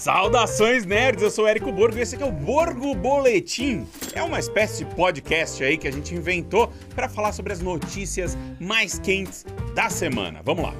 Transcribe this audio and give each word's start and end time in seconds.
Saudações 0.00 0.86
nerds, 0.86 1.22
eu 1.22 1.30
sou 1.30 1.44
o 1.44 1.46
Érico 1.46 1.70
Borgo 1.70 1.98
e 1.98 2.00
esse 2.00 2.14
aqui 2.14 2.24
é 2.24 2.26
o 2.26 2.32
Borgo 2.32 2.94
Boletim. 2.94 3.86
É 4.14 4.22
uma 4.22 4.38
espécie 4.38 4.82
de 4.82 4.94
podcast 4.94 5.62
aí 5.62 5.76
que 5.76 5.86
a 5.86 5.90
gente 5.90 6.14
inventou 6.14 6.72
para 6.94 7.06
falar 7.06 7.32
sobre 7.32 7.52
as 7.52 7.60
notícias 7.60 8.34
mais 8.58 8.98
quentes 8.98 9.44
da 9.74 9.90
semana. 9.90 10.40
Vamos 10.42 10.64
lá. 10.64 10.74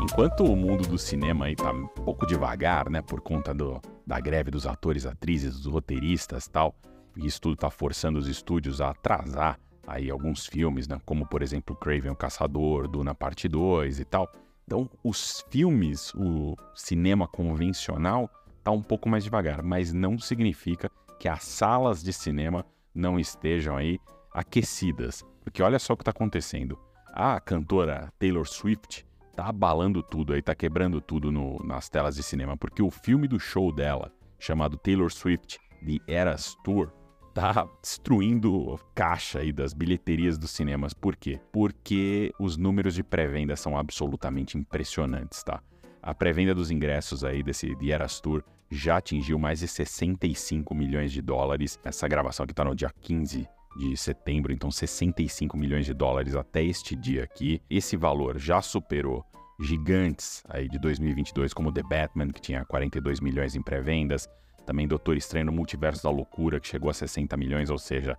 Enquanto 0.00 0.44
o 0.44 0.54
mundo 0.54 0.86
do 0.86 0.96
cinema 0.96 1.46
aí 1.46 1.56
tá 1.56 1.72
um 1.72 1.88
pouco 1.88 2.24
devagar, 2.24 2.88
né, 2.88 3.02
por 3.02 3.20
conta 3.20 3.52
do, 3.52 3.82
da 4.06 4.20
greve 4.20 4.52
dos 4.52 4.64
atores, 4.64 5.06
atrizes, 5.06 5.54
dos 5.54 5.66
roteiristas, 5.66 6.46
tal, 6.46 6.72
e 7.16 7.26
isso 7.26 7.40
tudo 7.40 7.56
tá 7.56 7.68
forçando 7.68 8.16
os 8.16 8.28
estúdios 8.28 8.80
a 8.80 8.90
atrasar 8.90 9.58
aí 9.84 10.08
alguns 10.08 10.46
filmes, 10.46 10.86
né, 10.86 11.00
como 11.04 11.26
por 11.26 11.42
exemplo 11.42 11.74
Craven 11.74 12.12
o 12.12 12.16
Caçador, 12.16 12.86
Duna 12.86 13.12
Parte 13.12 13.48
2 13.48 13.98
e 13.98 14.04
tal. 14.04 14.30
Então, 14.66 14.90
os 15.04 15.44
filmes, 15.48 16.12
o 16.14 16.56
cinema 16.74 17.28
convencional 17.28 18.28
está 18.58 18.72
um 18.72 18.82
pouco 18.82 19.08
mais 19.08 19.22
devagar, 19.22 19.62
mas 19.62 19.92
não 19.92 20.18
significa 20.18 20.90
que 21.20 21.28
as 21.28 21.44
salas 21.44 22.02
de 22.02 22.12
cinema 22.12 22.66
não 22.92 23.16
estejam 23.16 23.76
aí 23.76 24.00
aquecidas. 24.32 25.24
Porque 25.44 25.62
olha 25.62 25.78
só 25.78 25.92
o 25.92 25.96
que 25.96 26.02
está 26.02 26.10
acontecendo. 26.10 26.76
A 27.12 27.38
cantora 27.38 28.12
Taylor 28.18 28.44
Swift 28.44 29.06
está 29.30 29.46
abalando 29.46 30.02
tudo 30.02 30.32
aí, 30.32 30.40
está 30.40 30.52
quebrando 30.52 31.00
tudo 31.00 31.30
no, 31.30 31.58
nas 31.64 31.88
telas 31.88 32.16
de 32.16 32.24
cinema, 32.24 32.56
porque 32.56 32.82
o 32.82 32.90
filme 32.90 33.28
do 33.28 33.38
show 33.38 33.72
dela, 33.72 34.12
chamado 34.36 34.76
Taylor 34.76 35.12
Swift 35.12 35.60
The 35.84 36.12
Eras 36.12 36.56
Tour, 36.64 36.92
tá 37.36 37.68
destruindo 37.82 38.80
caixa 38.94 39.40
aí 39.40 39.52
das 39.52 39.74
bilheterias 39.74 40.38
dos 40.38 40.50
cinemas. 40.52 40.94
Por 40.94 41.14
quê? 41.14 41.38
Porque 41.52 42.32
os 42.40 42.56
números 42.56 42.94
de 42.94 43.02
pré-venda 43.02 43.54
são 43.54 43.76
absolutamente 43.76 44.56
impressionantes, 44.56 45.42
tá? 45.42 45.62
A 46.02 46.14
pré-venda 46.14 46.54
dos 46.54 46.70
ingressos 46.70 47.24
aí 47.24 47.42
desse 47.42 47.76
The 47.76 47.88
Eras 47.88 48.20
Tour 48.20 48.42
já 48.70 48.96
atingiu 48.96 49.38
mais 49.38 49.58
de 49.58 49.68
65 49.68 50.74
milhões 50.74 51.12
de 51.12 51.20
dólares. 51.20 51.78
Essa 51.84 52.08
gravação 52.08 52.44
aqui 52.44 52.54
tá 52.54 52.64
no 52.64 52.74
dia 52.74 52.90
15 53.02 53.46
de 53.76 53.96
setembro, 53.98 54.50
então 54.50 54.70
65 54.70 55.58
milhões 55.58 55.84
de 55.84 55.92
dólares 55.92 56.34
até 56.34 56.64
este 56.64 56.96
dia 56.96 57.24
aqui. 57.24 57.60
Esse 57.68 57.98
valor 57.98 58.38
já 58.38 58.62
superou 58.62 59.22
gigantes 59.60 60.42
aí 60.48 60.70
de 60.70 60.78
2022 60.78 61.52
como 61.52 61.70
The 61.70 61.82
Batman, 61.82 62.28
que 62.28 62.40
tinha 62.40 62.64
42 62.64 63.20
milhões 63.20 63.54
em 63.54 63.60
pré-vendas, 63.60 64.26
também 64.66 64.86
Doutor 64.86 65.16
Estranho 65.16 65.46
no 65.46 65.52
Multiverso 65.52 66.02
da 66.02 66.10
Loucura, 66.10 66.60
que 66.60 66.68
chegou 66.68 66.90
a 66.90 66.94
60 66.94 67.36
milhões, 67.36 67.70
ou 67.70 67.78
seja, 67.78 68.18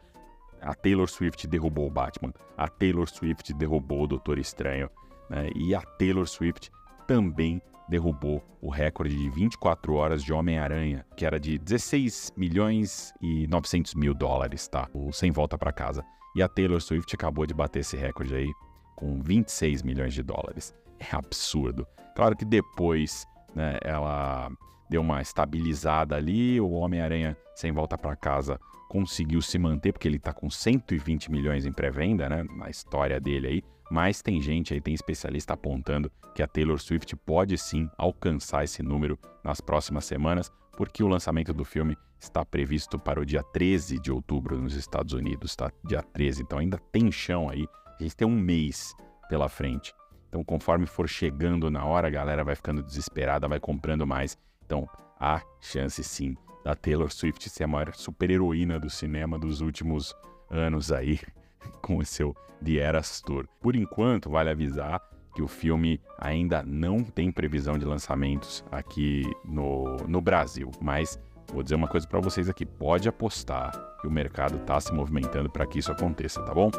a 0.62 0.73
Taylor 0.73 1.08
Swift 1.08 1.45
derrubou 1.45 1.86
o 1.86 1.92
Batman, 1.92 2.34
a 2.58 2.67
Taylor 2.67 3.08
Swift 3.08 3.53
derrubou 3.53 4.03
o 4.03 4.08
Doutor 4.08 4.40
Estranho, 4.40 4.90
né? 5.30 5.50
e 5.56 5.75
a 5.75 5.81
Taylor 5.81 6.25
Swift 6.25 6.72
também 7.06 7.62
derrubou 7.88 8.44
o 8.62 8.70
recorde 8.70 9.16
de 9.16 9.30
24 9.30 9.94
horas 9.94 10.23
de 10.23 10.34
Homem-Aranha, 10.34 11.06
que 11.16 11.25
era 11.25 11.40
de 11.40 11.58
16 11.58 12.34
milhões 12.36 13.14
e 13.22 13.48
900 13.48 13.95
mil 13.95 14.14
dólares, 14.14 14.68
tá? 14.68 14.90
O 14.94 15.12
sem 15.14 15.31
volta 15.31 15.58
para 15.58 15.72
casa. 15.72 16.03
E 16.36 16.42
a 16.42 16.50
Taylor 16.50 16.81
Swift 16.81 17.16
acabou 17.16 17.45
de 17.45 17.53
bater 17.53 17.80
esse 17.80 17.95
recorde 17.95 18.36
aí 18.36 18.52
com 18.95 19.22
26 19.22 19.84
milhões 19.84 20.14
de 20.14 20.22
dólares. 20.22 20.73
É 21.00 21.16
absurdo. 21.16 21.88
Claro 22.16 22.36
que 22.36 22.44
depois, 22.44 23.25
né, 23.56 23.78
ela 23.84 24.52
deu 24.89 25.02
uma 25.02 25.21
estabilizada 25.21 26.16
ali, 26.16 26.59
o 26.59 26.71
Homem-Aranha 26.71 27.38
sem 27.55 27.71
volta 27.71 27.97
para 27.97 28.16
casa 28.16 28.59
conseguiu 28.88 29.41
se 29.41 29.59
manter, 29.59 29.91
porque 29.91 30.07
ele 30.07 30.17
está 30.17 30.33
com 30.33 30.49
120 30.49 31.29
milhões 31.29 31.66
em 31.66 31.71
pré-venda, 31.71 32.29
né, 32.29 32.44
na 32.55 32.69
história 32.69 33.19
dele 33.19 33.47
aí, 33.47 33.63
mas 33.91 34.21
tem 34.21 34.41
gente 34.41 34.73
aí, 34.73 34.81
tem 34.81 34.94
especialista 34.94 35.53
apontando 35.53 36.11
que 36.33 36.41
a 36.41 36.47
Taylor 36.47 36.79
Swift 36.79 37.16
pode 37.16 37.57
sim 37.57 37.89
alcançar 37.97 38.63
esse 38.63 38.81
número 38.81 39.17
nas 39.44 39.61
próximas 39.61 40.05
semanas, 40.05 40.52
porque 40.75 41.03
o 41.03 41.07
lançamento 41.07 41.53
do 41.53 41.66
filme 41.66 41.97
está 42.19 42.45
previsto 42.45 42.97
para 42.97 43.19
o 43.19 43.25
dia 43.25 43.44
13 43.44 44.00
de 44.00 44.12
outubro 44.12 44.57
nos 44.57 44.73
Estados 44.73 45.13
Unidos, 45.13 45.56
tá? 45.56 45.72
Dia 45.85 46.01
13, 46.01 46.44
então 46.44 46.59
ainda 46.59 46.78
tem 46.91 47.12
chão 47.12 47.50
aí, 47.50 47.67
a 48.00 48.03
gente 48.03 48.16
tem 48.16 48.28
um 48.28 48.39
mês 48.39 48.95
pela 49.29 49.50
frente. 49.50 49.94
Então, 50.28 50.44
conforme 50.44 50.85
for 50.85 51.07
chegando 51.07 51.72
na 51.72 51.85
hora, 51.85 52.07
a 52.07 52.12
galera 52.12 52.44
vai 52.44 52.56
ficando 52.56 52.83
desesperada, 52.83 53.47
vai 53.47 53.59
comprando 53.59 54.06
mais 54.06 54.38
então, 54.67 54.88
há 55.17 55.41
chance 55.61 56.03
sim 56.03 56.35
da 56.63 56.75
Taylor 56.75 57.09
Swift 57.09 57.50
ser 57.50 57.63
a 57.63 57.67
maior 57.67 57.95
super-heroína 57.95 58.78
do 58.78 58.89
cinema 58.89 59.39
dos 59.39 59.61
últimos 59.61 60.13
anos 60.51 60.91
aí, 60.91 61.19
com 61.81 61.97
o 61.97 62.05
seu 62.05 62.35
The 62.63 62.75
Eras 62.75 63.22
Tour. 63.22 63.47
Por 63.61 63.77
enquanto, 63.77 64.29
vale 64.29 64.50
avisar 64.50 65.01
que 65.33 65.41
o 65.41 65.47
filme 65.47 66.01
ainda 66.17 66.63
não 66.63 67.01
tem 67.03 67.31
previsão 67.31 67.77
de 67.77 67.85
lançamentos 67.85 68.66
aqui 68.69 69.23
no, 69.45 69.95
no 70.07 70.19
Brasil, 70.19 70.69
mas 70.81 71.17
vou 71.53 71.63
dizer 71.63 71.75
uma 71.75 71.88
coisa 71.88 72.06
para 72.06 72.19
vocês 72.19 72.50
aqui, 72.50 72.66
pode 72.66 73.07
apostar 73.07 73.72
que 74.01 74.07
o 74.07 74.11
mercado 74.11 74.57
está 74.57 74.79
se 74.81 74.94
movimentando 74.94 75.50
para 75.50 75.66
que 75.66 75.79
isso 75.79 75.91
aconteça, 75.91 76.41
tá 76.41 76.53
bom? 76.53 76.69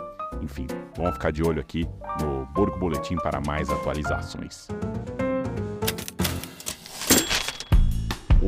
Enfim, 0.43 0.67
vamos 0.97 1.15
ficar 1.15 1.31
de 1.31 1.43
olho 1.43 1.61
aqui 1.61 1.89
no 2.21 2.45
Borgo 2.47 2.79
Boletim 2.79 3.17
para 3.17 3.41
mais 3.41 3.71
atualizações. 3.71 4.69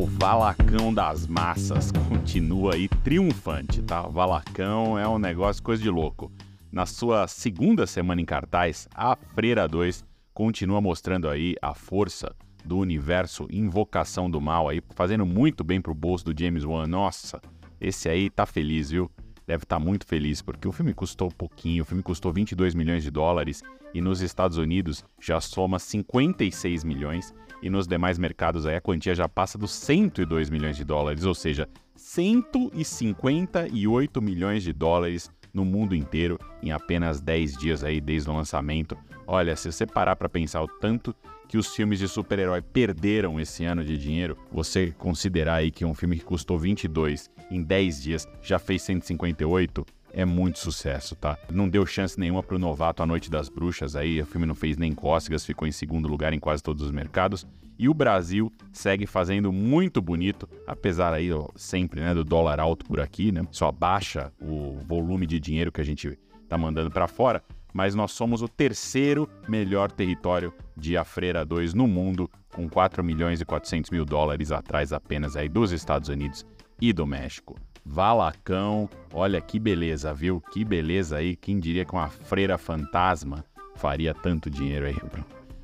O 0.00 0.06
Valacão 0.06 0.94
das 0.94 1.26
Massas 1.26 1.92
continua 2.08 2.72
aí 2.72 2.88
triunfante, 2.88 3.82
tá? 3.82 4.06
O 4.06 4.10
Valacão 4.10 4.98
é 4.98 5.06
um 5.06 5.18
negócio 5.18 5.62
coisa 5.62 5.82
de 5.82 5.90
louco. 5.90 6.32
Na 6.72 6.86
sua 6.86 7.28
segunda 7.28 7.86
semana 7.86 8.18
em 8.18 8.24
cartaz, 8.24 8.88
a 8.94 9.14
Freira 9.34 9.68
2 9.68 10.02
continua 10.32 10.80
mostrando 10.80 11.28
aí 11.28 11.54
a 11.60 11.74
força 11.74 12.34
do 12.64 12.78
universo 12.78 13.46
Invocação 13.50 14.30
do 14.30 14.40
Mal 14.40 14.70
aí, 14.70 14.80
fazendo 14.94 15.26
muito 15.26 15.62
bem 15.62 15.82
pro 15.82 15.94
bolso 15.94 16.24
do 16.24 16.40
James 16.42 16.64
Wan. 16.64 16.86
Nossa, 16.86 17.38
esse 17.78 18.08
aí 18.08 18.30
tá 18.30 18.46
feliz, 18.46 18.90
viu? 18.90 19.10
Deve 19.46 19.64
estar 19.64 19.78
tá 19.78 19.84
muito 19.84 20.06
feliz, 20.06 20.40
porque 20.40 20.66
o 20.66 20.72
filme 20.72 20.94
custou 20.94 21.28
pouquinho, 21.30 21.82
o 21.82 21.86
filme 21.86 22.02
custou 22.02 22.32
22 22.32 22.74
milhões 22.74 23.02
de 23.02 23.10
dólares 23.10 23.62
e 23.92 24.00
nos 24.00 24.22
Estados 24.22 24.56
Unidos 24.56 25.04
já 25.20 25.42
soma 25.42 25.78
56 25.78 26.84
milhões 26.84 27.34
e 27.62 27.70
nos 27.70 27.86
demais 27.86 28.18
mercados 28.18 28.66
aí 28.66 28.74
a 28.76 28.80
quantia 28.80 29.14
já 29.14 29.28
passa 29.28 29.58
dos 29.58 29.70
102 29.72 30.50
milhões 30.50 30.76
de 30.76 30.84
dólares, 30.84 31.24
ou 31.24 31.34
seja, 31.34 31.68
158 31.94 34.22
milhões 34.22 34.62
de 34.62 34.72
dólares 34.72 35.30
no 35.52 35.64
mundo 35.64 35.94
inteiro 35.94 36.38
em 36.62 36.72
apenas 36.72 37.20
10 37.20 37.56
dias 37.56 37.84
aí 37.84 38.00
desde 38.00 38.30
o 38.30 38.34
lançamento. 38.34 38.96
Olha, 39.26 39.54
se 39.56 39.70
você 39.70 39.86
parar 39.86 40.16
para 40.16 40.28
pensar 40.28 40.62
o 40.62 40.68
tanto 40.68 41.14
que 41.48 41.58
os 41.58 41.74
filmes 41.74 41.98
de 41.98 42.06
super-herói 42.06 42.62
perderam 42.62 43.40
esse 43.40 43.64
ano 43.64 43.84
de 43.84 43.98
dinheiro, 43.98 44.38
você 44.52 44.94
considerar 44.96 45.56
aí 45.56 45.72
que 45.72 45.84
um 45.84 45.94
filme 45.94 46.16
que 46.16 46.24
custou 46.24 46.56
22 46.56 47.28
em 47.50 47.60
10 47.60 48.02
dias 48.02 48.28
já 48.40 48.56
fez 48.58 48.82
158, 48.82 49.84
é 50.12 50.24
muito 50.24 50.58
sucesso, 50.58 51.14
tá? 51.16 51.38
Não 51.50 51.68
deu 51.68 51.86
chance 51.86 52.18
nenhuma 52.18 52.42
pro 52.42 52.58
novato 52.58 53.02
A 53.02 53.06
Noite 53.06 53.30
das 53.30 53.48
Bruxas 53.48 53.96
aí, 53.96 54.20
o 54.20 54.26
filme 54.26 54.46
não 54.46 54.54
fez 54.54 54.76
nem 54.76 54.92
cócegas, 54.92 55.44
ficou 55.44 55.66
em 55.66 55.72
segundo 55.72 56.08
lugar 56.08 56.32
em 56.32 56.38
quase 56.38 56.62
todos 56.62 56.82
os 56.82 56.90
mercados. 56.90 57.46
E 57.78 57.88
o 57.88 57.94
Brasil 57.94 58.52
segue 58.72 59.06
fazendo 59.06 59.50
muito 59.52 60.02
bonito, 60.02 60.48
apesar 60.66 61.14
aí 61.14 61.32
ó, 61.32 61.48
sempre, 61.56 62.00
né, 62.00 62.12
do 62.12 62.22
dólar 62.22 62.60
alto 62.60 62.84
por 62.84 63.00
aqui, 63.00 63.32
né? 63.32 63.46
Só 63.50 63.72
baixa 63.72 64.32
o 64.40 64.78
volume 64.86 65.26
de 65.26 65.40
dinheiro 65.40 65.72
que 65.72 65.80
a 65.80 65.84
gente 65.84 66.18
tá 66.48 66.58
mandando 66.58 66.90
para 66.90 67.08
fora, 67.08 67.42
mas 67.72 67.94
nós 67.94 68.12
somos 68.12 68.42
o 68.42 68.48
terceiro 68.48 69.28
melhor 69.48 69.90
território 69.90 70.52
de 70.76 70.96
Afreira 70.96 71.44
2 71.44 71.72
no 71.72 71.86
mundo, 71.86 72.30
com 72.52 72.68
4 72.68 73.02
milhões 73.02 73.40
e 73.40 73.44
400 73.44 73.90
mil 73.90 74.04
dólares 74.04 74.50
atrás 74.52 74.92
apenas 74.92 75.36
aí 75.36 75.48
dos 75.48 75.72
Estados 75.72 76.08
Unidos 76.08 76.44
e 76.80 76.92
do 76.92 77.06
México. 77.06 77.56
Valacão, 77.84 78.88
olha 79.12 79.40
que 79.40 79.58
beleza, 79.58 80.12
viu? 80.12 80.40
Que 80.40 80.64
beleza 80.64 81.16
aí. 81.16 81.36
Quem 81.36 81.58
diria 81.58 81.84
que 81.84 81.92
uma 81.92 82.08
freira 82.08 82.58
fantasma 82.58 83.44
faria 83.76 84.14
tanto 84.14 84.50
dinheiro 84.50 84.86
aí 84.86 84.96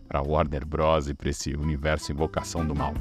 para 0.09 0.23
Warner 0.23 0.65
Bros. 0.65 1.09
e 1.09 1.15
para 1.15 1.31
esse 1.31 1.55
universo 1.55 2.13
Invocação 2.13 2.67
do 2.67 2.75
Mal. 2.75 2.95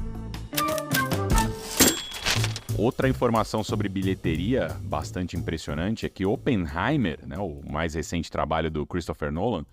Outra 2.78 3.08
informação 3.08 3.64
sobre 3.64 3.88
bilheteria 3.88 4.68
bastante 4.82 5.34
impressionante 5.34 6.04
é 6.04 6.10
que 6.10 6.26
Oppenheimer, 6.26 7.18
né, 7.26 7.38
o 7.38 7.62
mais 7.66 7.94
recente 7.94 8.30
trabalho 8.30 8.70
do 8.70 8.86
Christopher 8.86 9.32
Nolan, 9.32 9.64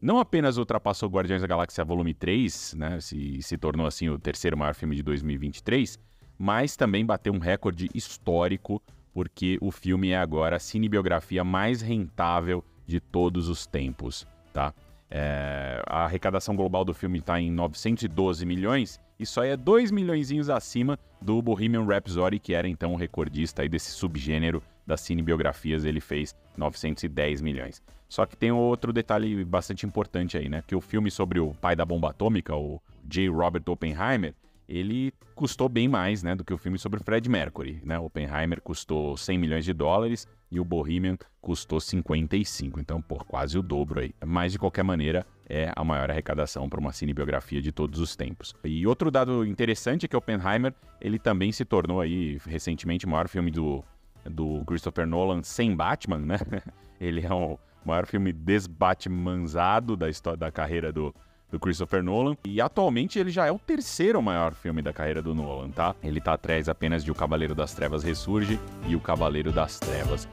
não 0.00 0.20
apenas 0.20 0.58
ultrapassou 0.58 1.08
Guardiões 1.08 1.42
da 1.42 1.48
Galáxia 1.48 1.84
Volume 1.84 2.14
3, 2.14 2.74
né, 2.74 3.00
se, 3.00 3.42
se 3.42 3.58
tornou 3.58 3.84
assim 3.84 4.08
o 4.08 4.18
terceiro 4.18 4.56
maior 4.56 4.74
filme 4.74 4.94
de 4.94 5.02
2023, 5.02 5.98
mas 6.38 6.76
também 6.76 7.04
bateu 7.04 7.32
um 7.32 7.38
recorde 7.38 7.88
histórico, 7.94 8.82
porque 9.12 9.58
o 9.60 9.70
filme 9.70 10.10
é 10.10 10.18
agora 10.18 10.56
a 10.56 10.60
cinebiografia 10.60 11.44
mais 11.44 11.80
rentável 11.80 12.64
de 12.86 13.00
todos 13.00 13.48
os 13.48 13.66
tempos, 13.66 14.26
tá? 14.52 14.74
É, 15.10 15.82
a 15.86 16.04
arrecadação 16.04 16.56
global 16.56 16.84
do 16.84 16.94
filme 16.94 17.18
está 17.18 17.38
em 17.38 17.50
912 17.50 18.46
milhões 18.46 18.98
e 19.18 19.26
só 19.26 19.44
é 19.44 19.56
2 19.56 19.90
milhões 19.90 20.48
acima 20.48 20.98
do 21.20 21.40
Bohemian 21.42 21.84
Rhapsody, 21.84 22.38
que 22.38 22.54
era 22.54 22.66
então 22.66 22.94
o 22.94 22.96
recordista 22.96 23.60
aí 23.60 23.68
desse 23.68 23.90
subgênero 23.90 24.62
das 24.86 25.02
cinebiografias, 25.02 25.84
ele 25.84 26.00
fez 26.00 26.34
910 26.56 27.40
milhões. 27.40 27.82
Só 28.08 28.26
que 28.26 28.36
tem 28.36 28.52
outro 28.52 28.92
detalhe 28.92 29.44
bastante 29.44 29.86
importante 29.86 30.36
aí, 30.36 30.48
né? 30.48 30.62
Que 30.66 30.74
o 30.74 30.80
filme 30.80 31.10
sobre 31.10 31.38
o 31.40 31.54
pai 31.54 31.76
da 31.76 31.84
bomba 31.84 32.10
atômica, 32.10 32.54
o 32.54 32.80
J. 33.04 33.28
Robert 33.28 33.62
Oppenheimer, 33.66 34.34
ele 34.72 35.12
custou 35.34 35.68
bem 35.68 35.86
mais 35.86 36.22
né, 36.22 36.34
do 36.34 36.42
que 36.42 36.54
o 36.54 36.56
filme 36.56 36.78
sobre 36.78 36.98
Fred 37.00 37.28
Mercury. 37.28 37.82
Né? 37.84 37.98
Oppenheimer 37.98 38.60
custou 38.62 39.16
100 39.16 39.38
milhões 39.38 39.64
de 39.66 39.72
dólares 39.74 40.26
e 40.50 40.58
o 40.58 40.64
Bohemian 40.64 41.18
custou 41.42 41.78
55, 41.78 42.80
então 42.80 43.02
por 43.02 43.24
quase 43.24 43.58
o 43.58 43.62
dobro 43.62 44.00
aí. 44.00 44.14
Mas 44.24 44.52
de 44.52 44.58
qualquer 44.58 44.82
maneira, 44.82 45.26
é 45.46 45.70
a 45.76 45.84
maior 45.84 46.10
arrecadação 46.10 46.68
para 46.68 46.80
uma 46.80 46.92
cinebiografia 46.92 47.60
de 47.60 47.70
todos 47.70 48.00
os 48.00 48.16
tempos. 48.16 48.54
E 48.64 48.86
outro 48.86 49.10
dado 49.10 49.44
interessante 49.44 50.06
é 50.06 50.08
que 50.08 50.16
Oppenheimer, 50.16 50.74
ele 51.00 51.18
também 51.18 51.52
se 51.52 51.64
tornou 51.64 52.00
aí 52.00 52.38
recentemente 52.46 53.04
o 53.04 53.08
maior 53.08 53.28
filme 53.28 53.50
do, 53.50 53.84
do 54.24 54.64
Christopher 54.64 55.06
Nolan 55.06 55.42
sem 55.42 55.76
Batman, 55.76 56.18
né? 56.18 56.38
Ele 57.00 57.26
é 57.26 57.34
o 57.34 57.58
maior 57.84 58.06
filme 58.06 58.32
desbatmanzado 58.32 59.96
da 59.96 60.08
história 60.08 60.38
da 60.38 60.52
carreira 60.52 60.92
do, 60.92 61.12
do 61.52 61.60
Christopher 61.60 62.02
Nolan. 62.02 62.36
E 62.44 62.60
atualmente 62.60 63.18
ele 63.18 63.30
já 63.30 63.46
é 63.46 63.52
o 63.52 63.58
terceiro 63.58 64.20
maior 64.20 64.54
filme 64.54 64.82
da 64.82 64.92
carreira 64.92 65.22
do 65.22 65.34
Nolan, 65.34 65.70
tá? 65.70 65.94
Ele 66.02 66.20
tá 66.20 66.32
atrás 66.32 66.68
apenas 66.68 67.04
de 67.04 67.12
O 67.12 67.14
Cavaleiro 67.14 67.54
das 67.54 67.74
Trevas 67.74 68.02
Ressurge 68.02 68.58
e 68.88 68.96
O 68.96 69.00
Cavaleiro 69.00 69.52
das 69.52 69.78
Trevas. 69.78 70.26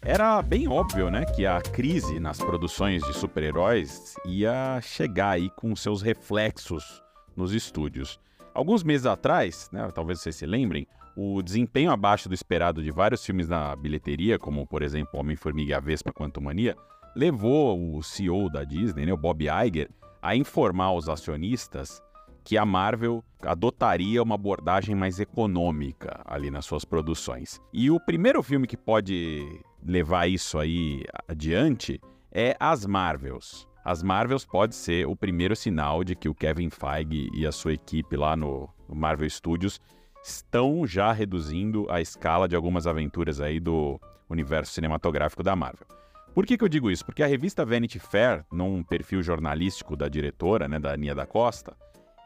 Era 0.00 0.40
bem 0.42 0.68
óbvio, 0.68 1.10
né, 1.10 1.24
que 1.24 1.46
a 1.46 1.62
crise 1.62 2.20
nas 2.20 2.38
produções 2.38 3.02
de 3.04 3.14
super-heróis 3.14 4.14
ia 4.26 4.78
chegar 4.82 5.30
aí 5.30 5.48
com 5.56 5.74
seus 5.74 6.02
reflexos 6.02 7.02
nos 7.34 7.54
estúdios. 7.54 8.20
Alguns 8.52 8.84
meses 8.84 9.06
atrás, 9.06 9.70
né, 9.72 9.88
talvez 9.94 10.20
vocês 10.20 10.36
se 10.36 10.44
lembrem, 10.44 10.86
o 11.16 11.42
desempenho 11.42 11.90
abaixo 11.90 12.28
do 12.28 12.34
esperado 12.34 12.82
de 12.82 12.90
vários 12.90 13.24
filmes 13.24 13.48
na 13.48 13.74
bilheteria, 13.74 14.38
como 14.38 14.66
por 14.66 14.82
exemplo 14.82 15.18
Homem-Formiga 15.18 15.70
e 15.70 15.74
a 15.74 15.80
Vespa 15.80 16.12
Quantumania, 16.12 16.76
levou 17.14 17.96
o 17.96 18.02
CEO 18.02 18.50
da 18.50 18.64
Disney, 18.64 19.06
né, 19.06 19.12
o 19.12 19.16
Bob 19.16 19.44
Iger, 19.44 19.90
a 20.20 20.34
informar 20.34 20.92
os 20.92 21.08
acionistas 21.08 22.02
que 22.42 22.58
a 22.58 22.64
Marvel 22.64 23.24
adotaria 23.42 24.22
uma 24.22 24.34
abordagem 24.34 24.94
mais 24.94 25.18
econômica 25.18 26.20
ali 26.26 26.50
nas 26.50 26.66
suas 26.66 26.84
produções. 26.84 27.60
E 27.72 27.90
o 27.90 27.98
primeiro 27.98 28.42
filme 28.42 28.66
que 28.66 28.76
pode 28.76 29.62
levar 29.82 30.28
isso 30.28 30.58
aí 30.58 31.02
adiante 31.26 32.00
é 32.30 32.54
As 32.60 32.84
Marvels. 32.84 33.66
As 33.84 34.02
Marvels 34.02 34.44
pode 34.44 34.74
ser 34.74 35.06
o 35.06 35.14
primeiro 35.14 35.54
sinal 35.54 36.02
de 36.04 36.14
que 36.14 36.28
o 36.28 36.34
Kevin 36.34 36.70
Feige 36.70 37.30
e 37.34 37.46
a 37.46 37.52
sua 37.52 37.74
equipe 37.74 38.16
lá 38.16 38.36
no 38.36 38.68
Marvel 38.88 39.28
Studios 39.28 39.80
estão 40.22 40.86
já 40.86 41.12
reduzindo 41.12 41.86
a 41.90 42.00
escala 42.00 42.48
de 42.48 42.56
algumas 42.56 42.86
aventuras 42.86 43.40
aí 43.40 43.60
do 43.60 44.00
universo 44.28 44.72
cinematográfico 44.72 45.42
da 45.42 45.54
Marvel. 45.54 45.86
Por 46.34 46.44
que, 46.44 46.58
que 46.58 46.64
eu 46.64 46.68
digo 46.68 46.90
isso? 46.90 47.04
Porque 47.04 47.22
a 47.22 47.28
revista 47.28 47.64
Vanity 47.64 48.00
Fair, 48.00 48.44
num 48.50 48.82
perfil 48.82 49.22
jornalístico 49.22 49.96
da 49.96 50.08
diretora, 50.08 50.66
né, 50.66 50.80
da 50.80 50.92
Ania 50.92 51.14
da 51.14 51.24
Costa, 51.24 51.76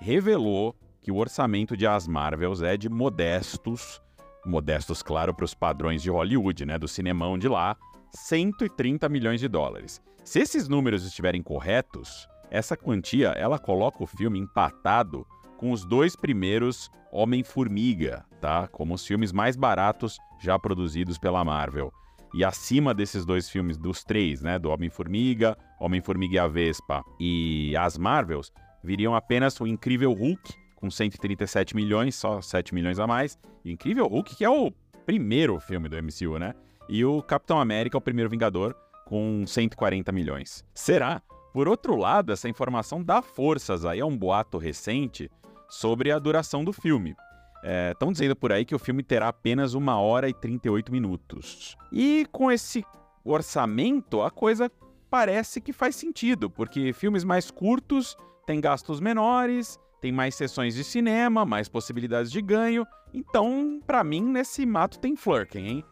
revelou 0.00 0.75
que 1.02 1.12
o 1.12 1.16
orçamento 1.16 1.76
de 1.76 1.87
As 1.87 2.08
Marvels 2.08 2.62
é 2.62 2.75
de 2.75 2.88
modestos, 2.88 4.00
modestos, 4.46 5.02
claro, 5.02 5.34
para 5.34 5.44
os 5.44 5.52
padrões 5.52 6.00
de 6.00 6.08
Hollywood, 6.08 6.64
né, 6.64 6.78
do 6.78 6.88
cinemão 6.88 7.37
de 7.37 7.49
lá, 7.49 7.76
130 8.14 9.06
milhões 9.10 9.40
de 9.40 9.49
dólares. 9.49 10.00
Se 10.25 10.40
esses 10.40 10.69
números 10.69 11.04
estiverem 11.04 11.43
corretos, 11.43 12.26
essa 12.50 12.78
quantia 12.78 13.28
ela 13.32 13.58
coloca 13.58 14.02
o 14.02 14.06
filme 14.06 14.38
empatado 14.38 15.26
com 15.58 15.70
os 15.70 15.84
dois 15.84 16.16
primeiros 16.16 16.90
Homem-Formiga, 17.12 18.25
tá? 18.40 18.69
Como 18.69 18.94
os 18.94 19.06
filmes 19.06 19.32
mais 19.32 19.54
baratos 19.54 20.16
já 20.40 20.58
produzidos 20.58 21.19
pela 21.19 21.44
Marvel. 21.44 21.93
E 22.34 22.44
acima 22.44 22.94
desses 22.94 23.25
dois 23.25 23.48
filmes, 23.48 23.76
dos 23.76 24.04
três, 24.04 24.42
né? 24.42 24.58
Do 24.58 24.70
Homem-Formiga, 24.70 25.56
Homem-Formiga 25.80 26.34
e 26.34 26.38
a 26.38 26.46
Vespa 26.46 27.02
e 27.19 27.76
as 27.76 27.96
Marvels, 27.96 28.52
viriam 28.82 29.14
apenas 29.14 29.58
o 29.60 29.66
Incrível 29.66 30.12
Hulk, 30.12 30.52
com 30.76 30.90
137 30.90 31.75
milhões, 31.75 32.14
só 32.14 32.40
7 32.40 32.75
milhões 32.75 32.98
a 32.98 33.06
mais. 33.06 33.38
E 33.64 33.70
o 33.70 33.72
Incrível 33.72 34.06
Hulk, 34.06 34.36
que 34.36 34.44
é 34.44 34.50
o 34.50 34.70
primeiro 35.04 35.58
filme 35.58 35.88
do 35.88 35.96
MCU, 35.96 36.38
né? 36.38 36.54
E 36.88 37.04
o 37.04 37.22
Capitão 37.22 37.60
América, 37.60 37.98
o 37.98 38.00
primeiro 38.00 38.30
Vingador, 38.30 38.75
com 39.06 39.44
140 39.46 40.12
milhões. 40.12 40.64
Será? 40.75 41.22
Por 41.52 41.66
outro 41.66 41.96
lado, 41.96 42.32
essa 42.32 42.48
informação 42.48 43.02
dá 43.02 43.22
forças 43.22 43.84
aí 43.84 44.00
a 44.00 44.06
um 44.06 44.16
boato 44.16 44.58
recente 44.58 45.30
sobre 45.69 46.12
a 46.12 46.19
duração 46.19 46.62
do 46.62 46.72
filme. 46.72 47.16
Estão 47.62 48.08
é, 48.08 48.12
dizendo 48.12 48.37
por 48.37 48.52
aí 48.52 48.64
que 48.64 48.75
o 48.75 48.78
filme 48.78 49.02
terá 49.02 49.28
apenas 49.28 49.75
uma 49.75 49.99
hora 49.99 50.28
e 50.28 50.34
38 50.34 50.93
minutos. 50.93 51.76
E 51.93 52.26
com 52.31 52.50
esse 52.50 52.84
orçamento, 53.25 54.22
a 54.22 54.31
coisa 54.31 54.70
parece 55.10 55.60
que 55.60 55.72
faz 55.72 55.96
sentido, 55.96 56.49
porque 56.50 56.93
filmes 56.93 57.25
mais 57.25 57.50
curtos 57.50 58.16
têm 58.46 58.60
gastos 58.60 59.00
menores, 59.00 59.78
tem 60.00 60.12
mais 60.12 60.34
sessões 60.34 60.75
de 60.75 60.84
cinema, 60.84 61.44
mais 61.44 61.69
possibilidades 61.69 62.31
de 62.31 62.40
ganho. 62.40 62.87
Então, 63.12 63.81
para 63.87 64.04
mim, 64.04 64.22
nesse 64.22 64.64
mato 64.64 64.99
tem 64.99 65.16
flirking, 65.16 65.66
hein? 65.66 65.84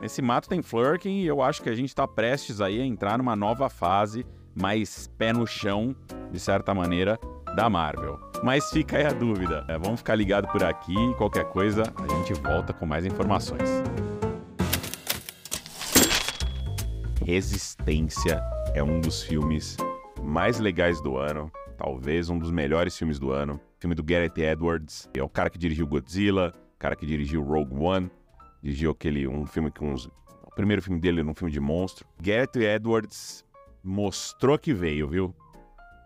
Nesse 0.00 0.20
mato 0.20 0.48
tem 0.48 0.60
flirking 0.60 1.20
e 1.20 1.26
eu 1.26 1.40
acho 1.40 1.62
que 1.62 1.70
a 1.70 1.74
gente 1.74 1.88
está 1.88 2.06
prestes 2.06 2.60
aí 2.60 2.80
a 2.80 2.84
entrar 2.84 3.16
numa 3.16 3.36
nova 3.36 3.70
fase, 3.70 4.26
mais 4.54 5.08
pé 5.16 5.32
no 5.32 5.46
chão, 5.46 5.94
de 6.30 6.40
certa 6.40 6.74
maneira, 6.74 7.18
da 7.54 7.70
Marvel. 7.70 8.18
Mas 8.42 8.68
fica 8.70 8.98
aí 8.98 9.06
a 9.06 9.12
dúvida. 9.12 9.64
É, 9.68 9.78
vamos 9.78 10.00
ficar 10.00 10.14
ligado 10.16 10.48
por 10.48 10.62
aqui. 10.62 10.94
Qualquer 11.16 11.44
coisa, 11.46 11.82
a 11.96 12.14
gente 12.14 12.34
volta 12.34 12.72
com 12.72 12.84
mais 12.84 13.06
informações. 13.06 13.68
Resistência 17.24 18.42
é 18.74 18.82
um 18.82 19.00
dos 19.00 19.22
filmes 19.22 19.76
mais 20.22 20.58
legais 20.58 21.00
do 21.00 21.16
ano, 21.16 21.50
talvez 21.78 22.28
um 22.28 22.38
dos 22.38 22.50
melhores 22.50 22.96
filmes 22.98 23.18
do 23.18 23.30
ano. 23.30 23.58
Filme 23.78 23.94
do 23.94 24.02
Gareth 24.02 24.38
Edwards, 24.38 25.08
é 25.14 25.22
o 25.22 25.28
cara 25.28 25.48
que 25.48 25.58
dirigiu 25.58 25.86
Godzilla, 25.86 26.52
cara 26.78 26.96
que 26.96 27.06
dirigiu 27.06 27.42
Rogue 27.42 27.74
One, 27.76 28.10
dirigiu 28.62 28.90
aquele 28.90 29.26
um 29.28 29.46
filme 29.46 29.70
com 29.70 29.92
uns, 29.92 30.06
o 30.06 30.54
primeiro 30.54 30.82
filme 30.82 31.00
dele 31.00 31.22
num 31.22 31.34
filme 31.34 31.52
de 31.52 31.60
monstro. 31.60 32.06
Gareth 32.20 32.56
Edwards 32.56 33.44
mostrou 33.82 34.58
que 34.58 34.72
veio, 34.74 35.08
viu? 35.08 35.34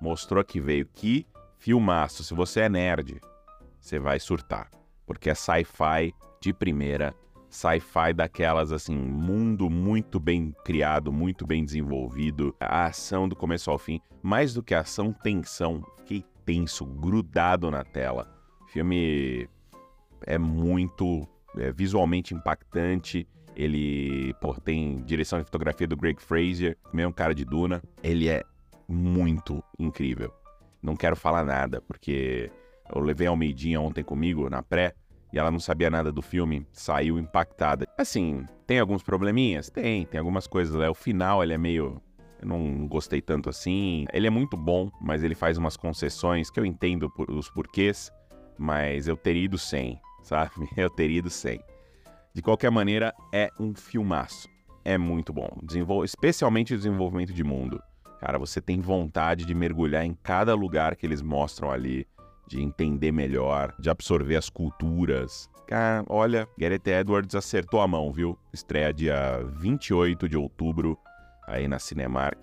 Mostrou 0.01 0.45
que 0.45 0.61
veio 0.61 0.87
que 0.87 1.27
Filmaço, 1.59 2.23
se 2.23 2.33
você 2.35 2.61
é 2.61 2.69
nerd, 2.69 3.21
você 3.81 3.99
vai 3.99 4.21
surtar. 4.21 4.71
Porque 5.05 5.29
é 5.29 5.35
sci-fi 5.35 6.15
de 6.41 6.53
primeira, 6.53 7.13
sci-fi 7.51 8.13
daquelas 8.15 8.71
assim, 8.71 8.97
mundo 8.97 9.69
muito 9.69 10.21
bem 10.21 10.55
criado, 10.65 11.13
muito 11.13 11.45
bem 11.45 11.65
desenvolvido, 11.65 12.55
a 12.61 12.87
ação 12.87 13.29
do 13.29 13.35
começo 13.35 13.71
ao 13.71 13.79
fim, 13.79 14.01
mais 14.23 14.55
do 14.55 14.63
que 14.63 14.73
ação, 14.73 15.13
tensão. 15.13 15.83
Fiquei 15.99 16.25
tenso, 16.45 16.87
grudado 16.87 17.69
na 17.73 17.83
tela. 17.83 18.33
Filme 18.69 19.49
é 20.27 20.39
muito 20.39 21.27
é, 21.57 21.73
visualmente 21.73 22.35
impactante. 22.35 23.27
Ele 23.57 24.33
pô, 24.41 24.55
tem 24.55 25.03
direção 25.03 25.41
de 25.41 25.45
fotografia 25.45 25.89
do 25.89 25.97
Greg 25.97 26.23
Fraser, 26.23 26.79
mesmo 26.93 27.13
cara 27.13 27.35
de 27.35 27.45
Duna. 27.45 27.83
Ele 28.01 28.29
é 28.29 28.45
muito 28.89 29.63
incrível 29.77 30.33
não 30.83 30.97
quero 30.97 31.17
falar 31.17 31.45
nada, 31.45 31.81
porque 31.83 32.51
eu 32.95 33.01
levei 33.01 33.27
a 33.27 33.31
Almeidinha 33.31 33.81
ontem 33.81 34.03
comigo 34.03 34.49
na 34.49 34.63
pré 34.63 34.95
e 35.33 35.39
ela 35.39 35.51
não 35.51 35.61
sabia 35.61 35.91
nada 35.91 36.11
do 36.11 36.23
filme, 36.23 36.67
saiu 36.73 37.19
impactada. 37.19 37.87
Assim, 37.99 38.47
tem 38.67 38.79
alguns 38.79 39.03
probleminhas? 39.03 39.69
Tem, 39.69 40.07
tem 40.07 40.19
algumas 40.19 40.47
coisas. 40.47 40.75
Né? 40.75 40.89
O 40.89 40.95
final, 40.95 41.43
ele 41.43 41.53
é 41.53 41.59
meio. 41.59 42.01
Eu 42.41 42.49
não 42.49 42.87
gostei 42.87 43.21
tanto 43.21 43.51
assim. 43.51 44.07
Ele 44.13 44.27
é 44.27 44.31
muito 44.31 44.57
bom, 44.57 44.91
mas 45.01 45.23
ele 45.23 45.35
faz 45.35 45.59
umas 45.59 45.77
concessões 45.77 46.51
que 46.51 46.59
eu 46.59 46.65
entendo 46.65 47.11
por, 47.11 47.31
os 47.31 47.51
porquês, 47.51 48.11
mas 48.57 49.07
eu 49.07 49.17
teria 49.17 49.45
ido 49.45 49.59
sem, 49.59 50.01
sabe? 50.23 50.69
Eu 50.77 50.89
teria 50.89 51.19
ido 51.19 51.31
sem. 51.31 51.61
De 52.33 52.41
qualquer 52.41 52.71
maneira, 52.71 53.13
é 53.33 53.51
um 53.61 53.75
filmaço. 53.75 54.49
É 54.85 54.97
muito 54.97 55.33
bom. 55.33 55.49
Desenvol... 55.63 56.05
Especialmente 56.05 56.73
o 56.73 56.77
desenvolvimento 56.77 57.33
de 57.35 57.45
mundo. 57.45 57.83
Cara, 58.21 58.39
você 58.39 58.61
tem 58.61 58.81
vontade 58.81 59.45
de 59.45 59.55
mergulhar 59.55 60.05
em 60.05 60.15
cada 60.15 60.55
lugar 60.55 60.97
que 60.97 61.07
eles 61.07 61.23
mostram 61.23 61.71
ali, 61.71 62.07
de 62.49 62.61
entender 62.61 63.13
melhor, 63.13 63.75
de 63.79 63.91
absorver 63.91 64.37
as 64.37 64.49
culturas. 64.49 65.49
Cara, 65.67 66.05
olha, 66.09 66.49
Gareth 66.59 66.87
Edwards 66.87 67.35
acertou 67.35 67.81
a 67.81 67.87
mão, 67.87 68.11
viu? 68.11 68.39
Estreia 68.53 68.93
dia 68.93 69.43
28 69.59 70.29
de 70.29 70.37
outubro 70.37 70.99
aí 71.47 71.69
na 71.69 71.79
Cinemark. 71.79 72.39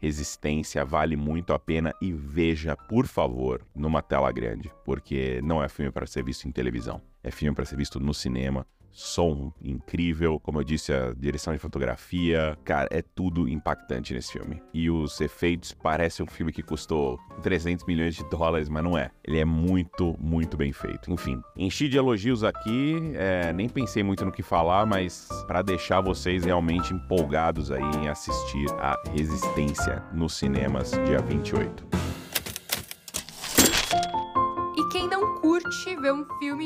Resistência 0.00 0.82
vale 0.82 1.14
muito 1.14 1.52
a 1.52 1.58
pena 1.58 1.94
e 2.00 2.10
veja, 2.10 2.74
por 2.74 3.06
favor, 3.06 3.60
numa 3.74 4.00
tela 4.00 4.32
grande, 4.32 4.72
porque 4.82 5.40
não 5.44 5.62
é 5.62 5.68
filme 5.68 5.92
para 5.92 6.06
ser 6.06 6.24
visto 6.24 6.48
em 6.48 6.50
televisão, 6.50 7.02
é 7.22 7.30
filme 7.30 7.54
para 7.54 7.64
ser 7.64 7.76
visto 7.76 8.00
no 8.00 8.14
cinema 8.14 8.66
som 8.92 9.52
incrível, 9.62 10.38
como 10.40 10.58
eu 10.58 10.64
disse, 10.64 10.92
a 10.92 11.12
direção 11.16 11.52
de 11.52 11.58
fotografia, 11.58 12.56
cara, 12.64 12.88
é 12.90 13.02
tudo 13.02 13.48
impactante 13.48 14.12
nesse 14.12 14.32
filme. 14.32 14.62
E 14.74 14.90
os 14.90 15.20
efeitos 15.20 15.72
parecem 15.72 16.24
um 16.24 16.28
filme 16.28 16.52
que 16.52 16.62
custou 16.62 17.18
300 17.42 17.86
milhões 17.86 18.14
de 18.14 18.24
dólares, 18.28 18.68
mas 18.68 18.82
não 18.82 18.98
é. 18.98 19.10
Ele 19.24 19.38
é 19.38 19.44
muito, 19.44 20.16
muito 20.18 20.56
bem 20.56 20.72
feito. 20.72 21.10
Enfim, 21.10 21.40
enchi 21.56 21.88
de 21.88 21.96
elogios 21.96 22.44
aqui, 22.44 23.12
é, 23.14 23.52
nem 23.52 23.68
pensei 23.68 24.02
muito 24.02 24.24
no 24.24 24.32
que 24.32 24.42
falar, 24.42 24.84
mas 24.86 25.28
para 25.46 25.62
deixar 25.62 26.00
vocês 26.00 26.44
realmente 26.44 26.92
empolgados 26.92 27.70
aí 27.70 27.82
em 28.02 28.08
assistir 28.08 28.66
a 28.78 29.00
Resistência 29.14 30.02
nos 30.12 30.34
cinemas 30.34 30.92
dia 31.06 31.20
28. 31.20 32.09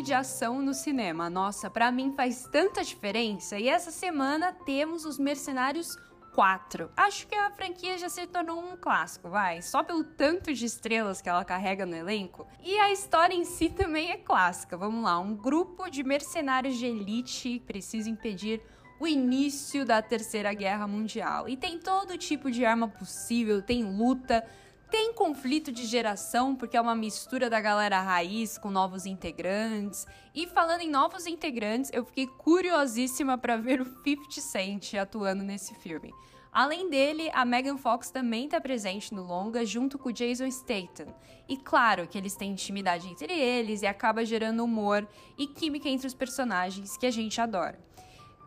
De 0.04 0.12
ação 0.12 0.60
no 0.60 0.74
cinema. 0.74 1.30
Nossa, 1.30 1.70
para 1.70 1.90
mim 1.90 2.12
faz 2.14 2.46
tanta 2.52 2.84
diferença. 2.84 3.58
E 3.58 3.68
essa 3.68 3.90
semana 3.90 4.52
temos 4.52 5.06
Os 5.06 5.18
Mercenários 5.18 5.96
4. 6.34 6.90
Acho 6.94 7.26
que 7.26 7.34
a 7.34 7.50
franquia 7.50 7.96
já 7.96 8.10
se 8.10 8.26
tornou 8.26 8.60
um 8.60 8.76
clássico, 8.76 9.30
vai. 9.30 9.62
Só 9.62 9.82
pelo 9.82 10.04
tanto 10.04 10.52
de 10.52 10.66
estrelas 10.66 11.22
que 11.22 11.28
ela 11.28 11.42
carrega 11.42 11.86
no 11.86 11.96
elenco. 11.96 12.46
E 12.62 12.78
a 12.78 12.92
história 12.92 13.34
em 13.34 13.46
si 13.46 13.70
também 13.70 14.10
é 14.10 14.18
clássica. 14.18 14.76
Vamos 14.76 15.02
lá, 15.02 15.18
um 15.18 15.34
grupo 15.34 15.88
de 15.88 16.04
mercenários 16.04 16.76
de 16.76 16.84
elite 16.84 17.62
precisa 17.66 18.10
impedir 18.10 18.60
o 19.00 19.06
início 19.06 19.86
da 19.86 20.02
Terceira 20.02 20.52
Guerra 20.52 20.86
Mundial. 20.86 21.48
E 21.48 21.56
tem 21.56 21.78
todo 21.78 22.18
tipo 22.18 22.50
de 22.50 22.64
arma 22.64 22.88
possível, 22.88 23.62
tem 23.62 23.82
luta, 23.82 24.46
tem 24.94 25.12
conflito 25.12 25.72
de 25.72 25.86
geração, 25.86 26.54
porque 26.54 26.76
é 26.76 26.80
uma 26.80 26.94
mistura 26.94 27.50
da 27.50 27.60
galera 27.60 28.00
raiz 28.00 28.56
com 28.56 28.70
novos 28.70 29.06
integrantes. 29.06 30.06
E 30.32 30.46
falando 30.46 30.82
em 30.82 30.88
novos 30.88 31.26
integrantes, 31.26 31.90
eu 31.92 32.04
fiquei 32.04 32.28
curiosíssima 32.28 33.36
para 33.36 33.56
ver 33.56 33.80
o 33.80 33.84
50 33.84 34.40
Cent 34.40 34.94
atuando 34.94 35.42
nesse 35.42 35.74
filme. 35.74 36.14
Além 36.52 36.88
dele, 36.88 37.28
a 37.34 37.44
Megan 37.44 37.76
Fox 37.76 38.08
também 38.08 38.44
está 38.44 38.60
presente 38.60 39.12
no 39.12 39.24
longa 39.24 39.66
junto 39.66 39.98
com 39.98 40.10
o 40.10 40.12
Jason 40.12 40.48
Statham. 40.48 41.12
E 41.48 41.56
claro 41.56 42.06
que 42.06 42.16
eles 42.16 42.36
têm 42.36 42.52
intimidade 42.52 43.08
entre 43.08 43.32
eles 43.32 43.82
e 43.82 43.88
acaba 43.88 44.24
gerando 44.24 44.62
humor 44.62 45.04
e 45.36 45.48
química 45.48 45.88
entre 45.88 46.06
os 46.06 46.14
personagens 46.14 46.96
que 46.96 47.06
a 47.06 47.10
gente 47.10 47.40
adora. 47.40 47.80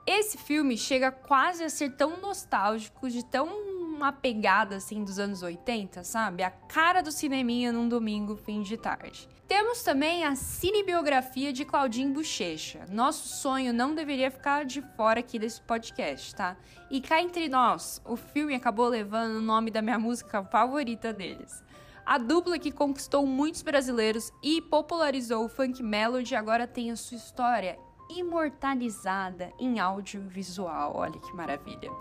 Esse 0.05 0.37
filme 0.37 0.77
chega 0.77 1.11
quase 1.11 1.65
a 1.65 1.69
ser 1.69 1.97
tão 1.97 2.21
nostálgico, 2.21 3.09
de 3.09 3.25
tão 3.25 3.76
uma 3.97 4.13
pegada 4.13 4.75
assim 4.75 5.03
dos 5.03 5.17
anos 5.17 5.41
80, 5.41 6.03
sabe? 6.03 6.43
A 6.43 6.51
cara 6.51 7.01
do 7.01 7.11
cineminha 7.11 7.73
num 7.73 7.89
domingo, 7.89 8.35
fim 8.35 8.61
de 8.61 8.77
tarde. 8.77 9.27
Temos 9.47 9.81
também 9.81 10.23
a 10.23 10.35
cinebiografia 10.35 11.51
de 11.51 11.65
Claudinho 11.65 12.13
Bochecha. 12.13 12.85
Nosso 12.89 13.27
sonho 13.27 13.73
não 13.73 13.95
deveria 13.95 14.29
ficar 14.29 14.65
de 14.65 14.81
fora 14.95 15.19
aqui 15.19 15.39
desse 15.39 15.59
podcast, 15.61 16.35
tá? 16.35 16.55
E 16.91 17.01
cá 17.01 17.21
entre 17.21 17.49
nós, 17.49 18.01
o 18.05 18.15
filme 18.15 18.53
acabou 18.53 18.87
levando 18.87 19.37
o 19.37 19.41
nome 19.41 19.71
da 19.71 19.81
minha 19.81 19.97
música 19.97 20.43
favorita 20.43 21.11
deles. 21.11 21.63
A 22.05 22.17
dupla 22.17 22.59
que 22.59 22.71
conquistou 22.71 23.25
muitos 23.25 23.61
brasileiros 23.63 24.31
e 24.43 24.61
popularizou 24.61 25.43
o 25.43 25.49
funk 25.49 25.81
melody 25.81 26.35
agora 26.35 26.67
tem 26.67 26.91
a 26.91 26.95
sua 26.95 27.17
história 27.17 27.77
imortalizada 28.09 29.51
em 29.59 29.79
audiovisual. 29.79 30.93
Olha 30.95 31.19
que 31.19 31.35
maravilha. 31.35 31.91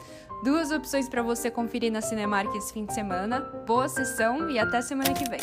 Duas 0.44 0.70
opções 0.70 1.08
para 1.08 1.22
você 1.22 1.50
conferir 1.50 1.90
na 1.90 2.00
Cinemark 2.00 2.54
esse 2.54 2.72
fim 2.72 2.84
de 2.84 2.94
semana. 2.94 3.40
Boa 3.66 3.88
sessão 3.88 4.50
e 4.50 4.58
até 4.58 4.82
semana 4.82 5.12
que 5.14 5.28
vem. 5.28 5.40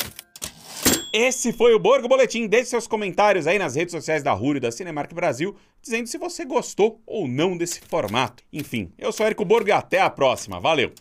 Esse 1.12 1.52
foi 1.52 1.72
o 1.74 1.78
Borgo 1.78 2.08
Boletim. 2.08 2.48
Deixe 2.48 2.70
seus 2.70 2.88
comentários 2.88 3.46
aí 3.46 3.58
nas 3.58 3.76
redes 3.76 3.92
sociais 3.92 4.22
da 4.22 4.32
Rúrio 4.32 4.60
da 4.60 4.72
Cinemark 4.72 5.14
Brasil, 5.14 5.54
dizendo 5.80 6.08
se 6.08 6.18
você 6.18 6.44
gostou 6.44 7.00
ou 7.06 7.28
não 7.28 7.56
desse 7.56 7.80
formato. 7.80 8.42
Enfim, 8.52 8.92
eu 8.98 9.12
sou 9.12 9.24
Érico 9.24 9.44
Borgo 9.44 9.68
e 9.68 9.72
até 9.72 10.00
a 10.00 10.10
próxima. 10.10 10.58
Valeu! 10.58 10.92